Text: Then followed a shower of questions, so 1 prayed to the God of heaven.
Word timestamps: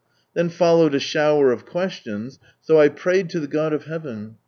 Then 0.33 0.49
followed 0.49 0.95
a 0.95 0.99
shower 0.99 1.51
of 1.51 1.63
questions, 1.67 2.39
so 2.59 2.77
1 2.77 2.95
prayed 2.95 3.29
to 3.29 3.39
the 3.39 3.45
God 3.45 3.71
of 3.71 3.85
heaven. 3.85 4.37